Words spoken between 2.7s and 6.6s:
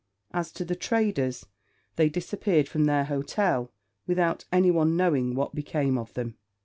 their hotel without anyone knowing what became of them.